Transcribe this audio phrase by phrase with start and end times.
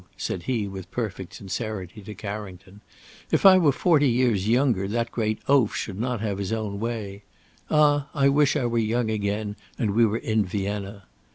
[0.17, 2.81] said he with perfect sincerity to Carrington;
[3.29, 7.21] "If I were forty years younger, that great oaf should not have his own way.
[7.69, 8.07] Ah!
[8.15, 11.03] I wish I were young again and we were in Vienna!"